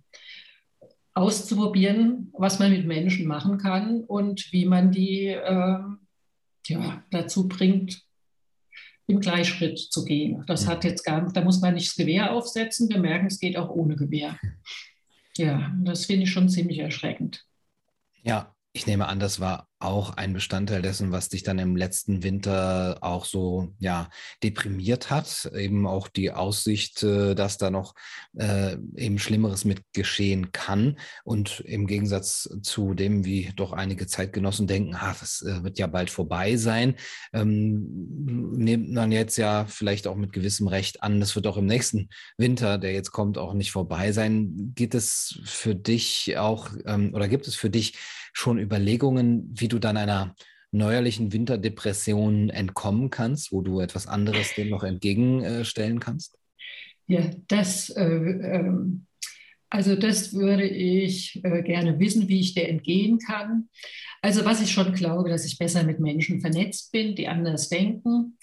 auszuprobieren, 1.14 2.31
was 2.33 2.59
man 2.59 2.73
mit 2.73 2.87
Menschen 2.87 3.26
machen 3.26 3.59
kann 3.59 4.02
und 4.02 4.52
wie 4.52 4.66
man 4.66 4.90
die 4.90 5.28
äh, 5.28 5.78
ja, 6.66 7.04
dazu 7.11 7.49
bringt, 7.49 8.02
im 9.06 9.20
Gleichschritt 9.20 9.78
zu 9.78 10.04
gehen. 10.04 10.44
Das 10.46 10.66
hat 10.66 10.84
jetzt 10.84 11.04
gar 11.04 11.30
da 11.32 11.40
muss 11.42 11.61
man 11.61 11.75
nicht 11.75 11.88
das 11.88 11.96
Gewehr 11.96 12.32
aufsetzen. 12.32 12.88
Wir 12.88 12.99
merken, 12.99 13.26
es 13.26 13.38
geht 13.38 13.56
auch 13.56 13.70
ohne 13.70 13.96
Gewehr. 13.96 14.38
Ja, 15.37 15.73
das 15.82 16.06
finde 16.06 16.25
ich 16.25 16.30
schon 16.30 16.49
ziemlich 16.49 16.78
erschreckend. 16.78 17.44
Ja, 18.23 18.54
ich 18.73 18.87
nehme 18.87 19.06
an, 19.06 19.20
das 19.20 19.40
war 19.40 19.68
auch 19.85 20.17
ein 20.17 20.33
Bestandteil 20.33 20.83
dessen, 20.83 21.12
was 21.12 21.29
dich 21.29 21.43
dann 21.43 21.59
im 21.59 21.76
letzten 21.76 22.23
Winter 22.23 22.99
auch 23.00 23.25
so 23.25 23.75
ja 23.79 24.09
deprimiert 24.43 25.11
hat. 25.11 25.50
Eben 25.55 25.87
auch 25.87 26.09
die 26.09 26.33
Aussicht, 26.33 27.03
äh, 27.03 27.35
dass 27.35 27.59
da 27.59 27.71
noch 27.71 27.95
äh, 28.37 28.76
eben 28.97 29.19
Schlimmeres 29.19 29.64
mit 29.64 29.83
geschehen 29.93 30.53
kann. 30.53 30.99
Und 31.25 31.61
im 31.61 31.87
Gegensatz 31.87 32.49
zu 32.62 32.95
dem, 32.95 33.25
wie 33.25 33.53
doch 33.57 33.73
einige 33.73 34.07
Zeitgenossen 34.07 34.67
denken, 34.67 34.95
ah, 34.95 35.14
das 35.19 35.43
äh, 35.43 35.62
wird 35.62 35.79
ja 35.79 35.87
bald 35.87 36.11
vorbei 36.11 36.57
sein, 36.57 36.97
ähm, 37.33 37.87
nimmt 38.57 38.93
man 38.93 39.12
jetzt 39.12 39.37
ja 39.37 39.67
vielleicht 39.67 40.07
auch 40.07 40.17
mit 40.17 40.33
gewissem 40.33 40.69
Recht 40.69 41.03
an, 41.03 41.21
das 41.21 41.37
wird 41.37 41.47
auch 41.47 41.57
im 41.57 41.67
nächsten 41.67 42.09
Winter, 42.38 42.79
der 42.79 42.93
jetzt 42.93 43.12
kommt, 43.12 43.38
auch 43.38 43.55
nicht 43.55 43.73
vorbei 43.73 44.12
sein. 44.12 44.73
Geht 44.75 44.95
es 44.95 45.41
für 45.45 45.75
dich 45.75 46.37
auch 46.38 46.71
ähm, 46.87 47.14
oder 47.14 47.29
gibt 47.29 47.47
es 47.47 47.55
für 47.55 47.71
dich 47.71 47.95
schon 48.35 48.59
Überlegungen, 48.59 49.49
wie 49.59 49.69
du 49.69 49.79
dann 49.79 49.97
einer 49.97 50.35
neuerlichen 50.73 51.33
Winterdepression 51.33 52.50
entkommen 52.50 53.09
kannst, 53.09 53.53
wo 53.53 53.62
du 53.62 53.81
etwas 53.81 54.07
anderes 54.07 54.55
dem 54.55 54.69
noch 54.69 54.83
entgegenstellen 54.83 56.00
kannst? 56.00 56.37
Ja, 57.07 57.31
das, 57.49 57.91
äh, 57.91 58.05
äh, 58.05 58.73
also 59.71 59.95
das 59.95 60.35
würde 60.35 60.67
ich 60.67 61.41
äh, 61.45 61.62
gerne 61.62 61.99
wissen, 61.99 62.29
wie 62.29 62.41
ich 62.41 62.55
der 62.55 62.69
entgehen 62.69 63.19
kann. 63.19 63.69
Also 64.21 64.45
was 64.45 64.62
ich 64.62 64.73
schon 64.73 64.93
glaube, 64.93 65.29
dass 65.29 65.45
ich 65.45 65.59
besser 65.59 65.85
mit 65.85 66.00
Menschen 66.00 66.41
vernetzt 66.41 66.93
bin, 66.93 67.14
die 67.14 67.29
anders 67.29 67.69
denken. 67.69 68.37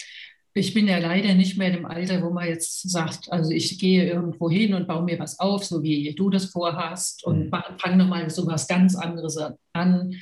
Ich 0.54 0.74
bin 0.74 0.88
ja 0.88 0.98
leider 0.98 1.34
nicht 1.34 1.58
mehr 1.58 1.76
im 1.78 1.86
Alter, 1.86 2.22
wo 2.22 2.30
man 2.30 2.48
jetzt 2.48 2.90
sagt, 2.90 3.32
also 3.32 3.52
ich 3.52 3.80
gehe 3.80 4.06
irgendwo 4.06 4.50
hin 4.50 4.74
und 4.74 4.88
baue 4.88 5.04
mir 5.04 5.18
was 5.18 5.40
auf, 5.40 5.64
so 5.64 5.82
wie 5.82 6.14
du 6.14 6.30
das 6.30 6.46
vorhast 6.46 7.24
und 7.24 7.46
mhm. 7.46 7.52
fange 7.78 7.98
nochmal 7.98 8.30
so 8.30 8.46
was 8.48 8.68
ganz 8.68 8.96
anderes 8.96 9.38
an 9.74 10.16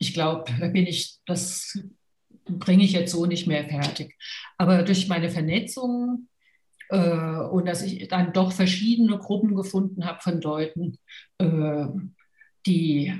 ich 0.00 0.14
glaube, 0.14 0.50
da 0.58 0.68
bin 0.68 0.86
ich, 0.86 1.18
das 1.26 1.78
bringe 2.46 2.82
ich 2.82 2.92
jetzt 2.92 3.12
so 3.12 3.26
nicht 3.26 3.46
mehr 3.46 3.68
fertig. 3.68 4.16
Aber 4.56 4.82
durch 4.82 5.08
meine 5.08 5.28
Vernetzung 5.28 6.26
äh, 6.88 7.36
und 7.36 7.68
dass 7.68 7.82
ich 7.82 8.08
dann 8.08 8.32
doch 8.32 8.50
verschiedene 8.50 9.18
Gruppen 9.18 9.54
gefunden 9.54 10.06
habe 10.06 10.20
von 10.22 10.40
Leuten, 10.40 10.98
äh, 11.38 11.86
die 12.66 13.14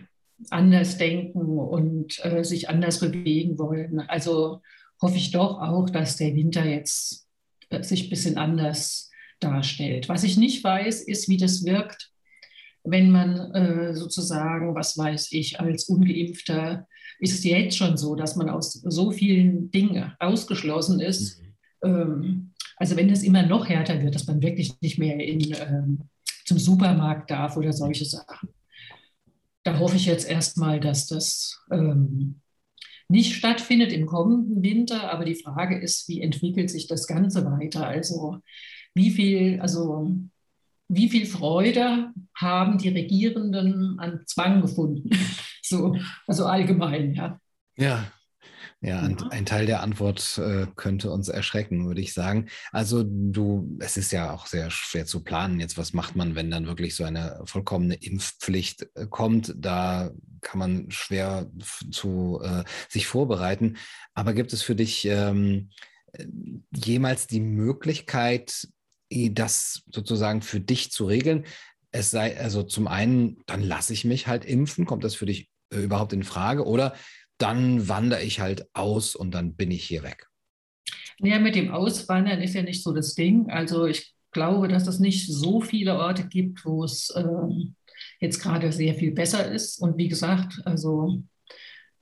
anders 0.49 0.97
denken 0.97 1.59
und 1.59 2.25
äh, 2.25 2.45
sich 2.45 2.71
anders 2.71 2.99
bewegen 2.99 3.59
wollen. 3.59 4.01
Also 4.01 4.63
hoffe 5.01 5.17
ich 5.17 5.31
doch 5.31 5.61
auch, 5.61 5.89
dass 5.91 6.17
der 6.17 6.35
Winter 6.35 6.65
jetzt 6.65 7.27
äh, 7.71 7.83
sich 7.83 8.05
ein 8.05 8.11
bisschen 8.11 8.39
anders 8.39 9.11
darstellt. 9.41 10.09
Was 10.09 10.25
ich 10.25 10.37
nicht 10.37 10.63
weiß, 10.63 11.03
ist, 11.03 11.29
wie 11.29 11.39
das 11.39 11.65
wirkt, 11.65 12.11
wenn 12.85 13.11
man 13.11 13.37
äh, 13.55 13.95
sozusagen, 13.95 14.75
was 14.75 14.97
weiß 14.97 15.33
ich, 15.33 15.61
als 15.61 15.85
ungeimpfter, 15.85 16.87
ist 17.19 17.35
es 17.35 17.45
jetzt 17.45 17.77
schon 17.77 17.97
so, 17.97 18.15
dass 18.15 18.37
man 18.37 18.49
aus 18.49 18.73
so 18.73 19.11
vielen 19.11 19.71
Dingen 19.71 20.13
ausgeschlossen 20.19 21.01
ist. 21.01 21.41
Mhm. 21.83 21.89
Ähm, 21.89 22.55
also 22.77 22.97
wenn 22.97 23.11
es 23.11 23.23
immer 23.23 23.45
noch 23.45 23.69
härter 23.69 24.03
wird, 24.03 24.15
dass 24.15 24.27
man 24.27 24.41
wirklich 24.41 24.81
nicht 24.81 24.99
mehr 24.99 25.21
in, 25.21 25.55
ähm, 25.55 26.01
zum 26.47 26.59
Supermarkt 26.59 27.31
darf 27.31 27.57
oder 27.57 27.73
solche 27.73 28.07
Sachen. 28.07 28.49
Da 29.63 29.79
hoffe 29.79 29.97
ich 29.97 30.07
jetzt 30.07 30.29
erstmal, 30.29 30.81
dass 30.81 31.07
das 31.07 31.61
ähm, 31.71 32.41
nicht 33.11 33.35
stattfindet 33.35 33.93
im 33.93 34.07
kommenden 34.07 34.63
Winter. 34.63 35.13
Aber 35.13 35.25
die 35.25 35.35
Frage 35.35 35.79
ist, 35.79 36.09
wie 36.09 36.21
entwickelt 36.21 36.71
sich 36.71 36.87
das 36.87 37.07
Ganze 37.07 37.45
weiter? 37.45 37.87
Also 37.87 38.39
wie 38.95 39.11
viel, 39.11 39.61
also 39.61 40.17
wie 40.89 41.09
viel 41.09 41.27
Freude 41.27 42.13
haben 42.35 42.79
die 42.79 42.89
Regierenden 42.89 43.99
an 43.99 44.23
Zwang 44.27 44.63
gefunden? 44.63 45.11
so, 45.63 45.97
also 46.27 46.47
allgemein, 46.47 47.15
ja. 47.15 47.39
Ja, 47.77 48.11
ja, 48.83 49.01
ein, 49.01 49.23
ein, 49.31 49.45
Teil 49.45 49.67
der 49.67 49.83
Antwort 49.83 50.39
äh, 50.39 50.67
könnte 50.75 51.11
uns 51.11 51.29
erschrecken, 51.29 51.87
würde 51.87 52.01
ich 52.01 52.15
sagen. 52.15 52.49
Also 52.73 53.05
du, 53.05 53.77
es 53.79 53.99
ist 53.99 54.11
ja 54.11 54.33
auch 54.33 54.47
sehr 54.47 54.71
schwer 54.71 55.05
zu 55.05 55.23
planen. 55.23 55.61
Jetzt, 55.61 55.77
was 55.77 55.93
macht 55.93 56.17
man, 56.17 56.35
wenn 56.35 56.51
dann 56.51 56.67
wirklich 56.67 56.95
so 56.95 57.05
eine 57.05 57.43
vollkommene 57.45 57.97
Impfpflicht 57.97 58.89
äh, 58.95 59.07
kommt? 59.07 59.55
Da 59.59 60.11
kann 60.41 60.59
man 60.59 60.91
schwer 60.91 61.51
zu 61.91 62.41
äh, 62.43 62.65
sich 62.89 63.07
vorbereiten. 63.07 63.77
Aber 64.15 64.33
gibt 64.33 64.55
es 64.55 64.63
für 64.63 64.75
dich 64.75 65.05
ähm, 65.05 65.69
äh, 66.13 66.25
jemals 66.75 67.27
die 67.27 67.41
Möglichkeit, 67.41 68.67
das 69.11 69.83
sozusagen 69.91 70.41
für 70.41 70.61
dich 70.61 70.91
zu 70.91 71.05
regeln. 71.05 71.45
Es 71.91 72.11
sei 72.11 72.39
also 72.39 72.63
zum 72.63 72.89
einen, 72.89 73.43
dann 73.47 73.63
lasse 73.63 73.93
ich 73.93 74.05
mich 74.05 74.27
halt 74.27 74.45
impfen. 74.45 74.87
Kommt 74.87 75.05
das 75.05 75.17
für 75.17 75.27
dich 75.27 75.51
äh, 75.71 75.81
überhaupt 75.81 76.13
in 76.13 76.23
Frage? 76.23 76.65
Oder 76.65 76.95
dann 77.41 77.89
wandere 77.89 78.23
ich 78.23 78.41
halt 78.41 78.69
aus 78.75 79.15
und 79.15 79.33
dann 79.33 79.55
bin 79.55 79.71
ich 79.71 79.85
hier 79.85 80.03
weg? 80.03 80.29
Ja, 81.19 81.39
mit 81.39 81.55
dem 81.55 81.71
Auswandern 81.71 82.41
ist 82.41 82.55
ja 82.55 82.63
nicht 82.63 82.83
so 82.83 82.93
das 82.93 83.15
Ding. 83.15 83.51
Also 83.51 83.87
ich 83.87 84.15
glaube, 84.33 84.69
dass 84.69 84.87
es 84.87 85.01
nicht 85.01 85.27
so 85.27 85.61
viele 85.61 85.97
Orte 85.97 86.27
gibt, 86.27 86.65
wo 86.65 86.85
es 86.85 87.11
äh, 87.11 87.25
jetzt 88.21 88.41
gerade 88.41 88.73
sehr 88.73 88.95
viel 88.95 89.13
besser 89.13 89.51
ist. 89.51 89.81
Und 89.81 89.99
wie 89.99 90.09
gesagt, 90.09 90.61
also 90.65 91.23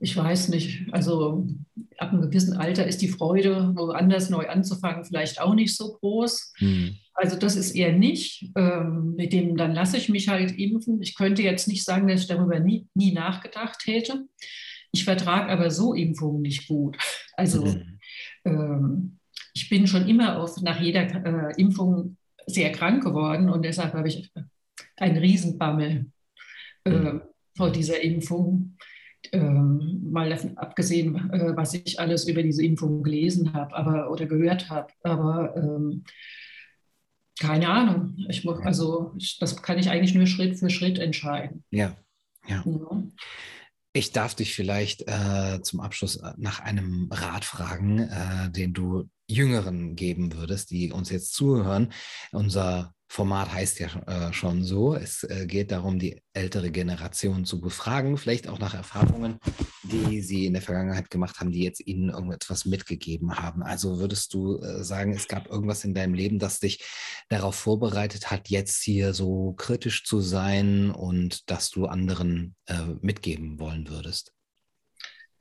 ich 0.00 0.16
weiß 0.16 0.48
nicht, 0.48 0.86
also 0.92 1.48
ab 1.96 2.12
einem 2.12 2.22
gewissen 2.22 2.56
Alter 2.56 2.86
ist 2.86 3.02
die 3.02 3.08
Freude, 3.08 3.72
woanders 3.74 4.30
neu 4.30 4.48
anzufangen, 4.48 5.04
vielleicht 5.04 5.40
auch 5.40 5.54
nicht 5.54 5.74
so 5.76 5.94
groß. 5.94 6.52
Mhm. 6.60 6.96
Also 7.14 7.36
das 7.36 7.56
ist 7.56 7.74
eher 7.74 7.92
nicht. 7.92 8.48
Ähm, 8.54 9.14
mit 9.16 9.32
dem, 9.32 9.56
dann 9.56 9.74
lasse 9.74 9.96
ich 9.96 10.08
mich 10.08 10.28
halt 10.28 10.56
impfen. 10.56 11.02
Ich 11.02 11.16
könnte 11.16 11.42
jetzt 11.42 11.66
nicht 11.66 11.84
sagen, 11.84 12.06
dass 12.06 12.20
ich 12.20 12.28
darüber 12.28 12.60
nie, 12.60 12.86
nie 12.94 13.12
nachgedacht 13.12 13.86
hätte. 13.86 14.26
Ich 14.92 15.04
vertrage 15.04 15.50
aber 15.50 15.70
so 15.70 15.94
Impfungen 15.94 16.42
nicht 16.42 16.68
gut. 16.68 16.96
Also 17.34 17.64
mhm. 17.64 17.98
ähm, 18.44 19.18
ich 19.54 19.68
bin 19.68 19.86
schon 19.86 20.08
immer 20.08 20.38
auf, 20.38 20.60
nach 20.62 20.80
jeder 20.80 21.02
äh, 21.02 21.60
Impfung 21.60 22.16
sehr 22.46 22.72
krank 22.72 23.02
geworden 23.02 23.50
und 23.50 23.64
deshalb 23.64 23.92
habe 23.92 24.08
ich 24.08 24.30
einen 24.96 25.18
Riesenbammel 25.18 26.06
äh, 26.84 26.90
mhm. 26.90 27.22
vor 27.56 27.70
dieser 27.70 28.00
Impfung. 28.00 28.76
Ähm, 29.32 30.08
mal 30.10 30.30
davon 30.30 30.56
abgesehen, 30.56 31.30
äh, 31.32 31.56
was 31.56 31.74
ich 31.74 31.98
alles 31.98 32.28
über 32.28 32.42
diese 32.42 32.64
Impfung 32.64 33.02
gelesen 33.02 33.52
habe 33.52 33.74
aber, 33.74 34.10
oder 34.10 34.26
gehört 34.26 34.70
habe. 34.70 34.92
Aber 35.02 35.56
ähm, 35.56 36.04
keine 37.40 37.68
Ahnung. 37.68 38.14
Ich, 38.28 38.48
also 38.48 39.12
ich, 39.18 39.38
das 39.38 39.60
kann 39.62 39.78
ich 39.78 39.90
eigentlich 39.90 40.14
nur 40.14 40.26
Schritt 40.26 40.58
für 40.58 40.70
Schritt 40.70 40.98
entscheiden. 40.98 41.64
Ja, 41.70 41.96
ja. 42.46 42.64
ja. 42.64 43.02
Ich 43.92 44.12
darf 44.12 44.34
dich 44.34 44.54
vielleicht 44.54 45.08
äh, 45.08 45.60
zum 45.62 45.80
Abschluss 45.80 46.16
äh, 46.16 46.32
nach 46.36 46.60
einem 46.60 47.08
Rat 47.10 47.44
fragen, 47.44 47.98
äh, 48.00 48.50
den 48.50 48.72
du 48.74 49.08
Jüngeren 49.26 49.94
geben 49.96 50.32
würdest, 50.34 50.70
die 50.70 50.92
uns 50.92 51.10
jetzt 51.10 51.34
zuhören. 51.34 51.92
Unser 52.32 52.94
Format 53.10 53.52
heißt 53.52 53.80
ja 53.80 53.88
äh, 54.06 54.32
schon 54.32 54.62
so. 54.62 54.94
Es 54.94 55.24
äh, 55.24 55.46
geht 55.46 55.72
darum, 55.72 55.98
die 55.98 56.20
ältere 56.34 56.70
Generation 56.70 57.46
zu 57.46 57.60
befragen, 57.60 58.18
vielleicht 58.18 58.48
auch 58.48 58.58
nach 58.58 58.74
Erfahrungen, 58.74 59.38
die 59.82 60.20
sie 60.20 60.44
in 60.44 60.52
der 60.52 60.62
Vergangenheit 60.62 61.10
gemacht 61.10 61.40
haben, 61.40 61.50
die 61.50 61.62
jetzt 61.62 61.84
ihnen 61.86 62.10
irgendetwas 62.10 62.66
mitgegeben 62.66 63.36
haben. 63.38 63.62
Also 63.62 63.98
würdest 63.98 64.34
du 64.34 64.58
äh, 64.58 64.84
sagen, 64.84 65.14
es 65.14 65.26
gab 65.26 65.48
irgendwas 65.48 65.84
in 65.84 65.94
deinem 65.94 66.12
Leben, 66.12 66.38
das 66.38 66.60
dich 66.60 66.84
darauf 67.30 67.54
vorbereitet 67.54 68.30
hat, 68.30 68.50
jetzt 68.50 68.82
hier 68.82 69.14
so 69.14 69.54
kritisch 69.54 70.04
zu 70.04 70.20
sein 70.20 70.90
und 70.90 71.50
dass 71.50 71.70
du 71.70 71.86
anderen 71.86 72.54
mitgeben 73.00 73.58
wollen 73.58 73.88
würdest? 73.88 74.34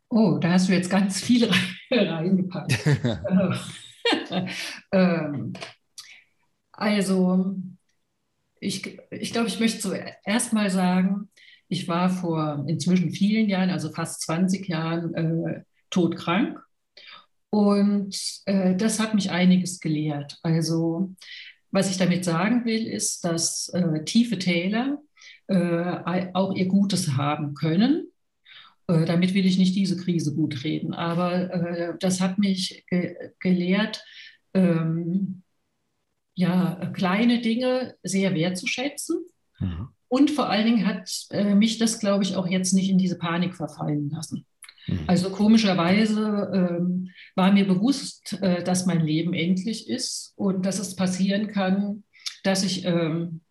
Oh, 0.10 0.38
da 0.40 0.54
hast 0.54 0.70
du 0.70 0.74
jetzt 0.74 0.90
ganz 0.90 1.20
viel 1.20 1.50
reingepackt. 1.92 2.74
ähm, 4.92 5.54
Also, 6.78 7.56
ich, 8.60 9.00
ich 9.12 9.32
glaube, 9.34 9.48
ich 9.48 9.60
möchte 9.60 9.80
zuerst 9.80 10.54
mal 10.54 10.70
sagen, 10.70 11.30
ich 11.68 11.88
war 11.88 12.10
vor 12.10 12.66
inzwischen 12.68 13.12
vielen 13.12 13.50
Jahren, 13.50 13.72
also 13.72 13.92
fast 13.92 14.22
20 14.22 14.68
Jahren, 14.68 15.14
äh, 15.16 15.64
todkrank. 15.90 16.60
Und 17.50 18.16
äh, 18.46 18.76
das 18.76 19.00
hat 19.00 19.16
mich 19.16 19.32
einiges 19.32 19.80
gelehrt. 19.80 20.38
Also, 20.44 21.16
was 21.72 21.90
ich 21.90 21.98
damit 21.98 22.24
sagen 22.24 22.66
will, 22.66 22.88
ist, 22.88 23.26
dass 23.26 23.70
äh, 23.70 24.04
tiefe 24.06 24.38
Täler 24.38 25.00
äh, 25.48 26.28
auch 26.34 26.54
ihr 26.56 26.68
Gutes 26.68 27.18
haben 27.18 27.56
können. 27.56 28.08
Äh, 28.88 29.06
damit 29.06 29.34
will 29.34 29.46
ich 29.46 29.58
nicht 29.58 29.76
diese 29.76 29.98
Krise 29.98 30.36
gut 30.36 30.64
reden, 30.64 30.94
aber 30.94 31.52
äh, 31.52 31.98
das 32.00 32.22
hat 32.22 32.38
mich 32.38 32.86
ge 32.90 33.16
gelehrt, 33.40 34.04
ähm, 34.54 35.44
ja, 36.38 36.76
kleine 36.94 37.42
Dinge 37.42 37.96
sehr 38.04 38.36
wertzuschätzen. 38.36 39.26
Mhm. 39.60 39.88
Und 40.08 40.30
vor 40.30 40.50
allen 40.50 40.66
Dingen 40.66 40.86
hat 40.86 41.10
äh, 41.32 41.56
mich 41.56 41.80
das, 41.80 42.00
glaube 42.00 42.24
ich, 42.24 42.36
auch 42.36 42.48
jetzt 42.48 42.74
nicht 42.74 42.92
in 42.92 43.00
diese 43.00 43.18
Panik 43.18 43.56
verfallen 43.56 44.12
lassen. 44.12 44.46
Mhm. 44.86 45.00
Also 45.08 45.32
komischerweise 45.32 46.52
ähm, 46.54 47.10
war 47.36 47.52
mir 47.52 47.68
bewusst, 47.68 48.38
äh, 48.42 48.64
dass 48.64 48.86
mein 48.86 49.02
Leben 49.02 49.34
endlich 49.34 49.90
ist 49.90 50.34
und 50.36 50.64
dass 50.64 50.78
es 50.78 50.96
passieren 50.96 51.48
kann, 51.48 52.04
dass 52.44 52.64
ich, 52.64 52.86
ähm, 52.86 53.42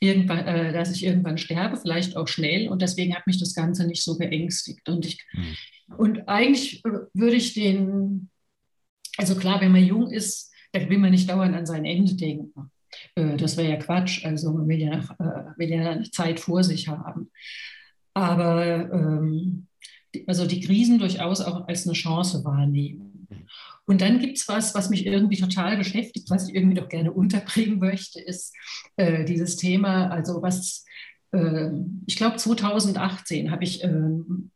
irgendwann, 0.00 0.44
äh, 0.44 0.72
dass 0.72 0.90
ich 0.90 1.04
irgendwann 1.04 1.38
sterbe, 1.38 1.76
vielleicht 1.76 2.16
auch 2.16 2.26
schnell. 2.26 2.68
Und 2.68 2.82
deswegen 2.82 3.14
hat 3.14 3.28
mich 3.28 3.38
das 3.38 3.54
Ganze 3.54 3.86
nicht 3.86 4.02
so 4.02 4.18
geängstigt. 4.18 4.88
Und, 4.88 5.06
ich, 5.06 5.24
mhm. 5.32 5.94
und 5.96 6.28
eigentlich 6.28 6.84
äh, 6.84 6.90
würde 7.14 7.36
ich 7.36 7.54
den, 7.54 8.30
also 9.16 9.36
klar, 9.36 9.60
wenn 9.60 9.70
man 9.70 9.84
jung 9.84 10.10
ist, 10.10 10.51
dann 10.72 10.88
will 10.88 10.98
man 10.98 11.10
nicht 11.10 11.28
dauernd 11.28 11.54
an 11.54 11.66
sein 11.66 11.84
Ende 11.84 12.14
denken. 12.14 12.70
Äh, 13.14 13.36
das 13.36 13.56
wäre 13.56 13.70
ja 13.70 13.76
Quatsch. 13.76 14.24
Also 14.24 14.52
man 14.52 14.68
will 14.68 14.80
ja, 14.80 14.98
äh, 14.98 15.58
will 15.58 15.70
ja 15.70 15.90
eine 15.90 16.10
Zeit 16.10 16.40
vor 16.40 16.64
sich 16.64 16.88
haben. 16.88 17.30
Aber 18.14 18.90
ähm, 18.92 19.66
also 20.26 20.46
die 20.46 20.60
Krisen 20.60 20.98
durchaus 20.98 21.40
auch 21.40 21.66
als 21.68 21.86
eine 21.86 21.94
Chance 21.94 22.44
wahrnehmen. 22.44 23.26
Und 23.86 24.00
dann 24.00 24.20
gibt 24.20 24.38
es 24.38 24.48
was, 24.48 24.74
was 24.74 24.90
mich 24.90 25.06
irgendwie 25.06 25.38
total 25.38 25.76
beschäftigt, 25.76 26.30
was 26.30 26.48
ich 26.48 26.54
irgendwie 26.54 26.76
doch 26.76 26.88
gerne 26.88 27.12
unterbringen 27.12 27.78
möchte, 27.78 28.20
ist 28.20 28.54
äh, 28.96 29.24
dieses 29.24 29.56
Thema, 29.56 30.08
also 30.08 30.40
was, 30.42 30.84
ich 32.06 32.16
glaube 32.16 32.36
2018 32.36 33.50
habe 33.50 33.64
ich 33.64 33.82
äh, 33.82 33.86
ein 33.86 34.50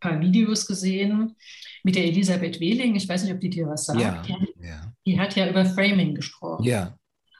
paar 0.00 0.20
Videos 0.20 0.66
gesehen 0.66 1.36
mit 1.84 1.94
der 1.94 2.04
Elisabeth 2.04 2.58
Wehling, 2.58 2.96
ich 2.96 3.08
weiß 3.08 3.22
nicht, 3.22 3.32
ob 3.32 3.40
die 3.40 3.50
dir 3.50 3.68
was 3.68 3.86
sagt. 3.86 4.00
Ja, 4.00 4.22
die, 4.22 4.66
ja. 4.66 4.92
die 5.06 5.20
hat 5.20 5.36
ja 5.36 5.48
über 5.48 5.64
Framing 5.64 6.16
gesprochen. 6.16 6.64
Ja. 6.64 6.96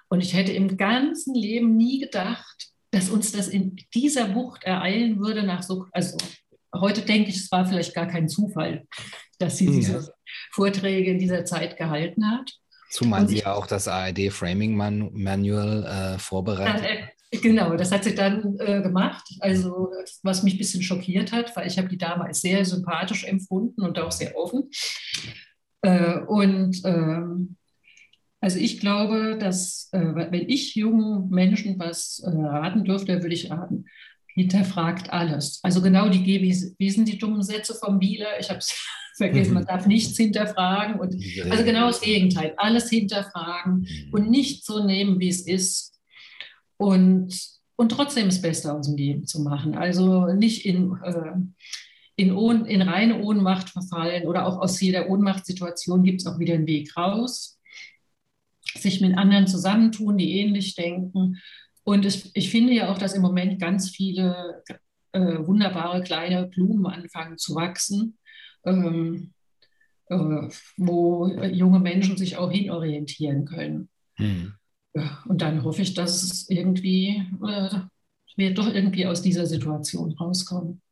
Und 0.08 0.20
ich 0.20 0.34
hätte 0.34 0.52
im 0.52 0.76
ganzen 0.76 1.34
Leben 1.34 1.76
nie 1.76 1.98
gedacht, 1.98 2.68
dass 2.92 3.10
uns 3.10 3.32
das 3.32 3.48
in 3.48 3.76
dieser 3.92 4.34
Wucht 4.34 4.62
ereilen 4.62 5.18
würde 5.18 5.42
nach 5.42 5.62
so, 5.62 5.86
also 5.92 6.16
heute 6.74 7.02
denke 7.02 7.30
ich, 7.30 7.36
es 7.36 7.50
war 7.50 7.66
vielleicht 7.66 7.94
gar 7.94 8.06
kein 8.06 8.28
Zufall, 8.28 8.86
dass 9.38 9.58
sie 9.58 9.66
diese 9.66 9.94
ja. 9.94 10.08
Vorträge 10.52 11.10
in 11.10 11.18
dieser 11.18 11.44
Zeit 11.44 11.76
gehalten 11.76 12.30
hat. 12.30 12.52
Zumal 12.90 13.28
sie 13.28 13.38
ja 13.38 13.54
auch 13.54 13.66
das 13.66 13.88
ARD 13.88 14.32
Framing 14.32 14.76
Manual 14.76 15.84
äh, 15.84 16.18
vorbereitet. 16.18 17.10
Genau, 17.32 17.76
das 17.76 17.92
hat 17.92 18.04
sie 18.04 18.14
dann 18.14 18.56
äh, 18.58 18.82
gemacht. 18.82 19.24
Also 19.38 19.90
was 20.22 20.42
mich 20.42 20.54
ein 20.54 20.58
bisschen 20.58 20.82
schockiert 20.82 21.32
hat, 21.32 21.54
weil 21.54 21.68
ich 21.68 21.78
habe 21.78 21.88
die 21.88 21.98
Dame 21.98 22.24
als 22.24 22.40
sehr 22.40 22.64
sympathisch 22.64 23.24
empfunden 23.24 23.82
und 23.82 23.98
auch 24.00 24.10
sehr 24.10 24.36
offen. 24.36 24.68
Äh, 25.82 26.18
und 26.20 26.80
ähm, 26.84 27.56
also 28.40 28.58
ich 28.58 28.80
glaube, 28.80 29.36
dass 29.38 29.90
äh, 29.92 30.00
wenn 30.00 30.48
ich 30.48 30.74
jungen 30.74 31.28
Menschen 31.28 31.78
was 31.78 32.20
äh, 32.24 32.30
raten 32.30 32.84
dürfte, 32.84 33.22
würde 33.22 33.34
ich 33.34 33.50
raten, 33.50 33.84
hinterfragt 34.34 35.12
alles. 35.12 35.60
Also 35.62 35.82
genau 35.82 36.08
die 36.08 36.22
G, 36.22 36.40
wie, 36.42 36.90
sind 36.90 37.08
die 37.08 37.18
dummen 37.18 37.42
Sätze 37.42 37.74
vom 37.74 38.00
Wieler? 38.00 38.40
Ich 38.40 38.48
habe 38.48 38.58
es 38.58 38.74
vergessen, 39.16 39.54
man 39.54 39.66
darf 39.66 39.86
nichts 39.86 40.16
hinterfragen. 40.16 40.98
Und, 40.98 41.14
also 41.50 41.64
genau 41.64 41.88
das 41.88 42.00
Gegenteil, 42.00 42.54
alles 42.56 42.88
hinterfragen 42.88 43.80
mhm. 43.80 44.12
und 44.12 44.30
nicht 44.30 44.64
so 44.64 44.84
nehmen, 44.84 45.20
wie 45.20 45.28
es 45.28 45.46
ist. 45.46 45.99
Und, 46.80 47.38
und 47.76 47.92
trotzdem 47.92 48.26
das 48.26 48.40
Beste 48.40 48.72
aus 48.72 48.86
dem 48.86 48.96
Leben 48.96 49.26
zu 49.26 49.42
machen. 49.42 49.74
Also 49.74 50.26
nicht 50.32 50.64
in, 50.64 50.96
äh, 51.02 51.32
in, 52.16 52.32
Ohn, 52.32 52.64
in 52.64 52.82
reine 52.82 53.20
Ohnmacht 53.20 53.70
verfallen 53.70 54.26
oder 54.26 54.46
auch 54.46 54.58
aus 54.58 54.80
jeder 54.80 55.08
Ohnmachtssituation 55.08 56.02
gibt 56.02 56.22
es 56.22 56.26
auch 56.26 56.38
wieder 56.38 56.54
einen 56.54 56.66
Weg 56.66 56.96
raus. 56.96 57.58
Sich 58.74 59.00
mit 59.00 59.18
anderen 59.18 59.46
zusammentun, 59.46 60.16
die 60.16 60.38
ähnlich 60.38 60.74
denken 60.74 61.38
und 61.82 62.06
ich, 62.06 62.30
ich 62.34 62.50
finde 62.50 62.72
ja 62.72 62.92
auch, 62.92 62.98
dass 62.98 63.14
im 63.14 63.22
Moment 63.22 63.60
ganz 63.60 63.90
viele 63.90 64.62
äh, 65.12 65.38
wunderbare 65.38 66.02
kleine 66.02 66.46
Blumen 66.46 66.86
anfangen 66.86 67.38
zu 67.38 67.54
wachsen, 67.54 68.18
ähm, 68.64 69.32
äh, 70.06 70.48
wo 70.76 71.26
junge 71.26 71.80
Menschen 71.80 72.16
sich 72.16 72.36
auch 72.36 72.50
hinorientieren 72.50 73.44
können. 73.44 73.88
Hm. 74.16 74.54
Ja, 74.94 75.22
und 75.28 75.40
dann 75.40 75.62
hoffe 75.62 75.82
ich, 75.82 75.94
dass 75.94 76.48
irgendwie, 76.48 77.24
äh, 77.46 77.70
wir 78.36 78.54
doch 78.54 78.72
irgendwie 78.72 79.06
aus 79.06 79.22
dieser 79.22 79.46
Situation 79.46 80.12
rauskommen. 80.12 80.82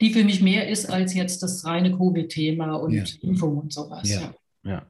Die 0.00 0.12
für 0.12 0.24
mich 0.24 0.42
mehr 0.42 0.68
ist 0.68 0.86
als 0.90 1.14
jetzt 1.14 1.42
das 1.42 1.64
reine 1.64 1.96
Covid-Thema 1.96 2.74
und 2.74 2.92
ja. 2.92 3.04
Impfung 3.22 3.58
und 3.58 3.72
sowas. 3.72 4.08
Ja. 4.08 4.34
ja. 4.64 4.70
ja. 4.70 4.86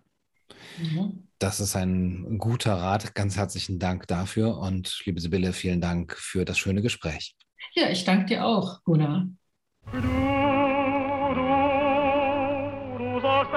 Mhm. 0.78 1.28
Das 1.38 1.60
ist 1.60 1.74
ein 1.76 2.38
guter 2.38 2.74
Rat. 2.74 3.14
Ganz 3.14 3.36
herzlichen 3.36 3.78
Dank 3.78 4.06
dafür. 4.06 4.58
Und 4.58 5.02
liebe 5.04 5.20
Sibylle, 5.20 5.52
vielen 5.52 5.80
Dank 5.80 6.16
für 6.16 6.44
das 6.44 6.58
schöne 6.58 6.82
Gespräch. 6.82 7.34
Ja, 7.74 7.88
ich 7.90 8.04
danke 8.04 8.26
dir 8.26 8.46
auch, 8.46 8.82
Gunnar. 8.84 9.26
Du, 9.90 10.00
du, 10.00 10.06
du 12.98 13.20
sollst 13.20 13.52